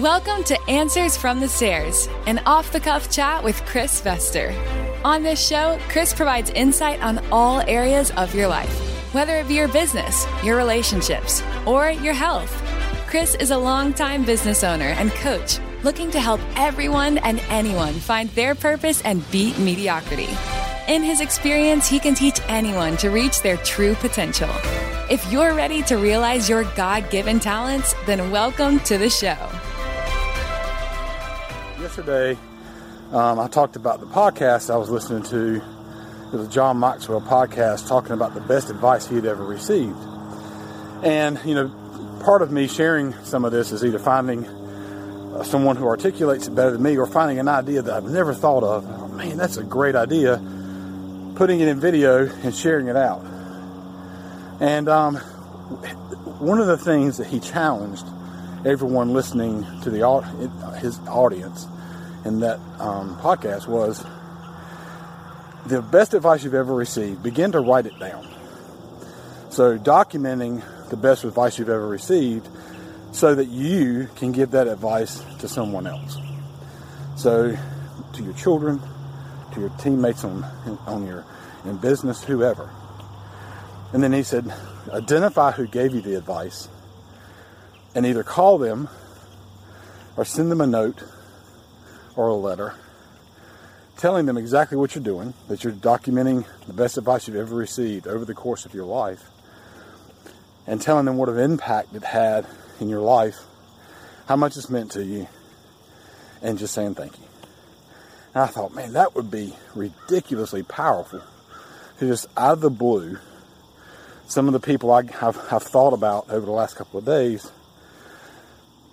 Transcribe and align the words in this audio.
Welcome 0.00 0.44
to 0.44 0.58
Answers 0.62 1.18
from 1.18 1.40
the 1.40 1.48
Stairs, 1.48 2.08
an 2.24 2.40
off 2.46 2.72
the 2.72 2.80
cuff 2.80 3.10
chat 3.10 3.44
with 3.44 3.62
Chris 3.66 4.00
Vester. 4.00 4.50
On 5.04 5.22
this 5.22 5.46
show, 5.46 5.78
Chris 5.90 6.14
provides 6.14 6.48
insight 6.48 7.02
on 7.02 7.18
all 7.30 7.60
areas 7.68 8.10
of 8.12 8.34
your 8.34 8.48
life, 8.48 8.74
whether 9.12 9.36
it 9.36 9.46
be 9.46 9.56
your 9.56 9.68
business, 9.68 10.24
your 10.42 10.56
relationships, 10.56 11.42
or 11.66 11.90
your 11.90 12.14
health. 12.14 12.50
Chris 13.08 13.34
is 13.34 13.50
a 13.50 13.58
longtime 13.58 14.24
business 14.24 14.64
owner 14.64 14.86
and 14.86 15.10
coach 15.10 15.58
looking 15.82 16.10
to 16.12 16.18
help 16.20 16.40
everyone 16.56 17.18
and 17.18 17.38
anyone 17.50 17.92
find 17.92 18.30
their 18.30 18.54
purpose 18.54 19.02
and 19.02 19.30
beat 19.30 19.58
mediocrity. 19.58 20.30
In 20.88 21.02
his 21.02 21.20
experience, 21.20 21.86
he 21.86 21.98
can 21.98 22.14
teach 22.14 22.40
anyone 22.48 22.96
to 22.96 23.10
reach 23.10 23.42
their 23.42 23.58
true 23.58 23.94
potential. 23.96 24.48
If 25.10 25.30
you're 25.30 25.52
ready 25.52 25.82
to 25.82 25.96
realize 25.96 26.48
your 26.48 26.64
God 26.74 27.10
given 27.10 27.38
talents, 27.38 27.94
then 28.06 28.30
welcome 28.30 28.80
to 28.80 28.96
the 28.96 29.10
show. 29.10 29.36
Yesterday, 31.80 32.36
um, 33.10 33.40
I 33.40 33.48
talked 33.48 33.74
about 33.74 34.00
the 34.00 34.06
podcast 34.06 34.68
I 34.68 34.76
was 34.76 34.90
listening 34.90 35.22
to. 35.30 35.62
It 36.26 36.36
was 36.36 36.46
a 36.46 36.50
John 36.50 36.78
Maxwell 36.78 37.22
podcast 37.22 37.88
talking 37.88 38.12
about 38.12 38.34
the 38.34 38.42
best 38.42 38.68
advice 38.68 39.06
he 39.06 39.14
had 39.14 39.24
ever 39.24 39.42
received. 39.42 39.96
And, 41.02 41.40
you 41.42 41.54
know, 41.54 42.20
part 42.22 42.42
of 42.42 42.50
me 42.52 42.68
sharing 42.68 43.14
some 43.24 43.46
of 43.46 43.52
this 43.52 43.72
is 43.72 43.82
either 43.82 43.98
finding 43.98 44.44
uh, 44.44 45.42
someone 45.42 45.76
who 45.76 45.86
articulates 45.86 46.48
it 46.48 46.54
better 46.54 46.72
than 46.72 46.82
me 46.82 46.98
or 46.98 47.06
finding 47.06 47.38
an 47.38 47.48
idea 47.48 47.80
that 47.80 47.94
I've 47.94 48.04
never 48.04 48.34
thought 48.34 48.62
of. 48.62 48.84
Oh, 48.86 49.08
man, 49.08 49.38
that's 49.38 49.56
a 49.56 49.64
great 49.64 49.96
idea. 49.96 50.36
Putting 51.36 51.60
it 51.60 51.68
in 51.68 51.80
video 51.80 52.28
and 52.28 52.54
sharing 52.54 52.88
it 52.88 52.96
out. 52.96 53.24
And 54.60 54.86
um, 54.86 55.16
one 55.16 56.60
of 56.60 56.66
the 56.66 56.76
things 56.76 57.16
that 57.16 57.28
he 57.28 57.40
challenged 57.40 58.04
everyone 58.64 59.12
listening 59.14 59.64
to 59.82 59.90
the 59.90 60.00
his 60.80 60.98
audience 61.08 61.66
in 62.24 62.40
that 62.40 62.58
um, 62.78 63.16
podcast 63.16 63.66
was 63.66 64.04
the 65.66 65.80
best 65.80 66.14
advice 66.14 66.44
you've 66.44 66.54
ever 66.54 66.74
received. 66.74 67.22
Begin 67.22 67.52
to 67.52 67.60
write 67.60 67.86
it 67.86 67.98
down. 67.98 68.26
So 69.50 69.78
documenting 69.78 70.62
the 70.90 70.96
best 70.96 71.24
advice 71.24 71.58
you've 71.58 71.70
ever 71.70 71.86
received, 71.86 72.48
so 73.12 73.34
that 73.34 73.46
you 73.46 74.08
can 74.16 74.32
give 74.32 74.52
that 74.52 74.68
advice 74.68 75.22
to 75.38 75.48
someone 75.48 75.86
else. 75.86 76.18
So 77.16 77.56
to 78.12 78.22
your 78.22 78.34
children, 78.34 78.80
to 79.54 79.60
your 79.60 79.70
teammates 79.70 80.24
on 80.24 80.44
on 80.86 81.06
your 81.06 81.24
in 81.64 81.76
business, 81.78 82.22
whoever. 82.22 82.70
And 83.92 84.02
then 84.02 84.12
he 84.12 84.22
said, 84.22 84.52
identify 84.90 85.50
who 85.50 85.66
gave 85.66 85.94
you 85.94 86.00
the 86.00 86.16
advice 86.16 86.68
and 87.94 88.06
either 88.06 88.22
call 88.22 88.58
them 88.58 88.88
or 90.16 90.24
send 90.24 90.50
them 90.50 90.60
a 90.60 90.66
note 90.66 91.02
or 92.16 92.28
a 92.28 92.34
letter 92.34 92.74
telling 94.00 94.24
them 94.24 94.38
exactly 94.38 94.78
what 94.78 94.94
you're 94.94 95.04
doing, 95.04 95.34
that 95.48 95.62
you're 95.62 95.74
documenting 95.74 96.46
the 96.66 96.72
best 96.72 96.96
advice 96.96 97.28
you've 97.28 97.36
ever 97.36 97.54
received 97.54 98.06
over 98.06 98.24
the 98.24 98.32
course 98.32 98.64
of 98.64 98.72
your 98.72 98.86
life, 98.86 99.22
and 100.66 100.80
telling 100.80 101.04
them 101.04 101.18
what 101.18 101.28
an 101.28 101.38
impact 101.38 101.94
it 101.94 102.02
had 102.02 102.46
in 102.80 102.88
your 102.88 103.02
life, 103.02 103.36
how 104.26 104.36
much 104.36 104.56
it's 104.56 104.70
meant 104.70 104.90
to 104.92 105.04
you, 105.04 105.28
and 106.40 106.58
just 106.58 106.72
saying 106.72 106.94
thank 106.94 107.18
you. 107.18 107.24
And 108.34 108.42
I 108.42 108.46
thought, 108.46 108.74
man, 108.74 108.94
that 108.94 109.14
would 109.14 109.30
be 109.30 109.54
ridiculously 109.74 110.62
powerful 110.62 111.20
to 111.98 112.06
just 112.06 112.26
out 112.38 112.52
of 112.52 112.60
the 112.62 112.70
blue, 112.70 113.18
some 114.28 114.46
of 114.46 114.54
the 114.54 114.60
people 114.60 114.90
I 114.90 115.02
have, 115.02 115.36
thought 115.36 115.92
about 115.92 116.30
over 116.30 116.46
the 116.46 116.52
last 116.52 116.74
couple 116.74 116.98
of 116.98 117.04
days 117.04 117.52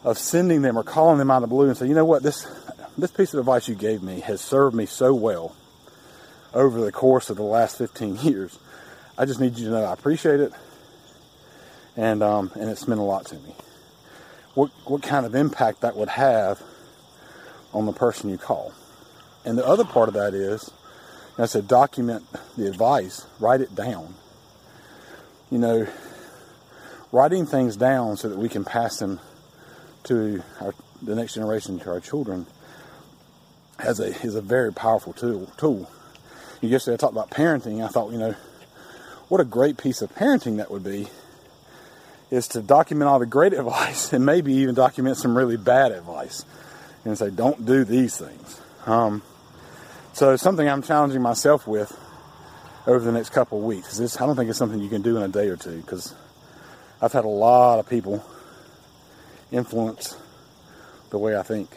of 0.08 0.18
sending 0.18 0.62
them 0.62 0.78
or 0.78 0.84
calling 0.84 1.18
them 1.18 1.30
out 1.30 1.44
of 1.44 1.50
the 1.50 1.54
blue 1.54 1.68
and 1.68 1.76
say, 1.76 1.86
you 1.86 1.94
know 1.94 2.06
what, 2.06 2.24
this 2.24 2.48
this 2.98 3.12
piece 3.12 3.34
of 3.34 3.42
advice 3.42 3.68
you 3.68 3.76
gave 3.76 4.02
me 4.02 4.22
has 4.22 4.40
served 4.40 4.74
me 4.74 4.86
so 4.86 5.14
well 5.14 5.54
over 6.54 6.80
the 6.80 6.94
course 6.94 7.30
of 7.30 7.36
the 7.36 7.44
last 7.44 7.78
15 7.78 8.16
years. 8.23 8.58
I 9.17 9.26
just 9.26 9.42
need 9.42 9.58
you 9.58 9.66
to 9.66 9.72
know 9.72 9.84
I 9.84 9.92
appreciate 9.92 10.40
it, 10.40 10.54
and 11.98 12.23
um, 12.23 12.52
and 12.56 12.70
it's 12.70 12.88
meant 12.88 13.02
a 13.02 13.04
lot 13.04 13.26
to 13.28 13.36
me. 13.36 13.54
What 14.54 14.72
what 14.86 15.04
kind 15.04 15.26
of 15.26 15.36
impact 15.36 15.82
that 15.82 15.98
would 15.98 16.10
have 16.10 16.62
on 17.73 17.86
the 17.86 17.92
person 17.92 18.30
you 18.30 18.38
call, 18.38 18.73
and 19.44 19.58
the 19.58 19.67
other 19.67 19.84
part 19.84 20.08
of 20.08 20.14
that 20.14 20.34
is, 20.34 20.72
I 21.38 21.48
said, 21.48 21.67
document 21.67 22.23
the 22.56 22.67
advice, 22.67 23.26
write 23.42 23.60
it 23.60 23.76
down. 23.76 24.16
You 25.52 25.58
know, 25.58 25.88
writing 27.12 27.46
things 27.46 27.76
down 27.76 28.16
so 28.16 28.30
that 28.30 28.38
we 28.38 28.48
can 28.48 28.64
pass 28.64 29.00
them 29.00 29.20
to 30.08 30.44
our, 30.62 30.73
the 31.02 31.16
next 31.16 31.36
generation, 31.36 31.80
to 31.80 31.92
our 31.92 32.00
children, 32.00 32.45
has 33.80 34.00
a 34.00 34.08
is 34.26 34.36
a 34.36 34.42
very 34.42 34.73
powerful 34.73 35.14
tool. 35.14 35.52
Tool. 35.58 35.90
Yesterday 36.62 36.95
I 36.95 36.98
talked 36.98 37.14
about 37.14 37.30
parenting. 37.30 37.84
I 37.84 37.88
thought, 37.88 38.12
you 38.12 38.17
know, 38.17 38.36
what 39.28 39.42
a 39.42 39.46
great 39.46 39.78
piece 39.78 40.02
of 40.02 40.14
parenting 40.16 40.58
that 40.58 40.72
would 40.72 40.84
be, 40.84 41.08
is 42.32 42.48
to 42.50 42.62
document 42.62 43.10
all 43.10 43.20
the 43.20 43.26
great 43.26 43.54
advice 43.62 44.12
and 44.14 44.26
maybe 44.26 44.54
even 44.54 44.73
document 44.76 45.17
some 45.17 45.38
really 45.38 45.58
bad 45.58 45.92
advice, 45.92 46.46
and 47.06 47.17
say, 47.17 47.30
don't 47.30 47.66
do 47.66 47.84
these 47.84 48.17
things. 48.17 48.62
Um, 48.86 49.22
so 50.14 50.36
something 50.36 50.67
I'm 50.67 50.82
challenging 50.82 51.22
myself 51.22 51.67
with 51.67 51.96
over 52.88 53.00
the 53.00 53.12
next 53.12 53.30
couple 53.30 53.60
of 53.60 53.66
weeks. 53.66 53.98
This 53.98 54.20
I 54.20 54.26
don't 54.26 54.36
think 54.36 54.50
it's 54.50 54.58
something 54.58 54.80
you 54.80 54.90
can 54.90 55.02
do 55.02 55.17
in 55.17 55.23
a 55.23 55.28
day 55.28 55.50
or 55.50 55.58
two 55.58 55.82
because 55.82 56.16
I've 57.02 57.14
had 57.14 57.26
a 57.26 57.30
lot 57.30 57.80
of 57.80 57.90
people 57.90 58.26
influence 59.52 60.18
the 61.10 61.18
way 61.18 61.38
I 61.38 61.44
think. 61.44 61.70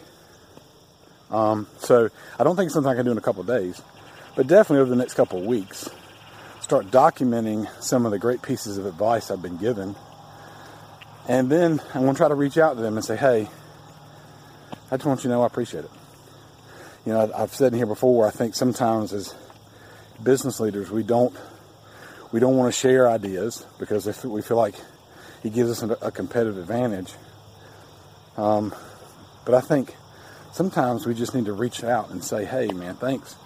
Um, 1.30 1.68
so 1.78 2.08
I 2.38 2.44
don't 2.44 2.56
think 2.56 2.66
it's 2.66 2.74
something 2.74 2.90
I 2.90 2.96
can 2.96 3.04
do 3.04 3.12
in 3.12 3.18
a 3.18 3.22
couple 3.22 3.42
of 3.42 3.46
days, 3.46 3.80
but 4.34 4.46
definitely 4.46 4.80
over 4.80 4.90
the 4.90 4.96
next 4.96 5.14
couple 5.14 5.38
of 5.38 5.44
weeks, 5.44 5.88
start 6.60 6.86
documenting 6.86 7.68
some 7.82 8.04
of 8.04 8.12
the 8.12 8.18
great 8.18 8.42
pieces 8.42 8.78
of 8.78 8.86
advice 8.86 9.30
I've 9.30 9.42
been 9.42 9.56
given. 9.56 9.94
And 11.28 11.50
then 11.50 11.80
I'm 11.94 12.02
going 12.02 12.14
to 12.14 12.18
try 12.18 12.28
to 12.28 12.34
reach 12.34 12.58
out 12.58 12.74
to 12.74 12.82
them 12.82 12.96
and 12.96 13.04
say, 13.04 13.16
hey, 13.16 13.48
I 14.90 14.96
just 14.96 15.06
want 15.06 15.20
you 15.20 15.28
to 15.28 15.28
know 15.28 15.42
I 15.42 15.46
appreciate 15.46 15.84
it. 15.84 15.90
You 17.06 17.12
know, 17.12 17.32
I've 17.34 17.54
said 17.54 17.72
in 17.72 17.78
here 17.78 17.86
before, 17.86 18.26
I 18.26 18.30
think 18.30 18.54
sometimes 18.54 19.12
as 19.12 19.34
business 20.22 20.60
leaders, 20.60 20.90
we 20.90 21.02
don't 21.02 21.34
we 22.32 22.38
don't 22.38 22.56
want 22.56 22.72
to 22.72 22.78
share 22.78 23.08
ideas 23.08 23.66
because 23.78 24.06
if 24.06 24.24
we 24.24 24.42
feel 24.42 24.56
like 24.56 24.74
it 25.42 25.52
gives 25.54 25.82
us 25.82 25.96
a 26.02 26.10
competitive 26.10 26.58
advantage. 26.58 27.14
Um, 28.36 28.74
but 29.44 29.54
I 29.54 29.60
think 29.60 29.94
sometimes 30.52 31.06
we 31.06 31.14
just 31.14 31.34
need 31.34 31.46
to 31.46 31.52
reach 31.52 31.84
out 31.84 32.10
and 32.10 32.22
say, 32.22 32.44
"Hey, 32.44 32.68
man, 32.68 32.94
thanks," 32.96 33.36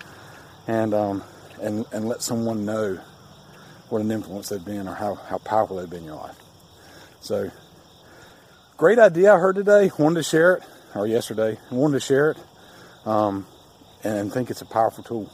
and 0.66 0.94
um, 0.94 1.22
and 1.60 1.84
and 1.92 2.08
let 2.08 2.22
someone 2.22 2.64
know 2.64 2.98
what 3.88 4.02
an 4.02 4.10
influence 4.10 4.48
they've 4.48 4.64
been 4.64 4.88
or 4.88 4.94
how 4.94 5.14
how 5.14 5.38
powerful 5.38 5.76
they've 5.76 5.88
been 5.88 6.00
in 6.00 6.06
your 6.06 6.16
life. 6.16 6.36
So, 7.20 7.50
great 8.76 8.98
idea 8.98 9.34
I 9.34 9.38
heard 9.38 9.56
today. 9.56 9.90
Wanted 9.98 10.16
to 10.16 10.22
share 10.22 10.54
it, 10.56 10.62
or 10.94 11.06
yesterday. 11.06 11.58
Wanted 11.70 11.94
to 11.94 12.00
share 12.00 12.32
it, 12.32 12.38
um, 13.06 13.46
and 14.02 14.32
think 14.32 14.50
it's 14.50 14.62
a 14.62 14.66
powerful 14.66 15.04
tool. 15.04 15.32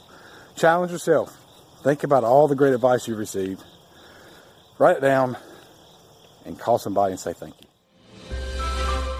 Challenge 0.55 0.91
yourself. 0.91 1.37
Think 1.83 2.03
about 2.03 2.23
all 2.23 2.47
the 2.47 2.55
great 2.55 2.73
advice 2.73 3.07
you've 3.07 3.17
received. 3.17 3.63
Write 4.77 4.97
it 4.97 5.01
down, 5.01 5.37
and 6.45 6.57
call 6.59 6.77
somebody 6.77 7.11
and 7.11 7.19
say 7.19 7.33
thank 7.33 7.55
you. 7.61 7.70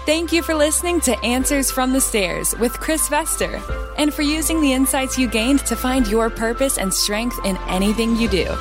Thank 0.04 0.32
you 0.32 0.42
for 0.42 0.56
listening 0.56 1.00
to 1.02 1.16
Answers 1.24 1.70
from 1.70 1.92
the 1.92 2.00
Stairs 2.00 2.56
with 2.58 2.72
Chris 2.80 3.08
Vester 3.08 3.62
and 3.96 4.12
for 4.12 4.22
using 4.22 4.60
the 4.60 4.72
insights 4.72 5.16
you 5.16 5.28
gained 5.28 5.60
to 5.66 5.76
find 5.76 6.08
your 6.08 6.28
purpose 6.28 6.76
and 6.76 6.92
strength 6.92 7.38
in 7.44 7.56
anything 7.68 8.16
you 8.16 8.28
do. 8.28 8.52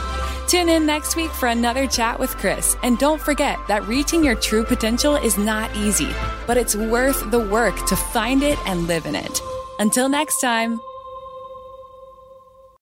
Tune 0.48 0.70
in 0.70 0.86
next 0.86 1.16
week 1.16 1.32
for 1.32 1.48
another 1.48 1.88
chat 1.88 2.20
with 2.20 2.38
Chris. 2.38 2.78
And 2.84 3.00
don't 3.00 3.20
forget 3.20 3.58
that 3.68 3.88
reaching 3.88 4.24
your 4.24 4.36
true 4.36 4.64
potential 4.64 5.16
is 5.16 5.40
not 5.40 5.76
easy, 5.76 6.14
but 6.46 6.58
it's 6.58 6.76
worth 6.76 7.32
the 7.32 7.40
work 7.40 7.88
to 7.88 7.96
find 7.96 8.44
it 8.44 8.60
and 8.68 8.86
live 8.86 9.08
in 9.08 9.16
it. 9.16 9.42
Until 9.80 10.10
next 10.10 10.42
time. 10.42 10.80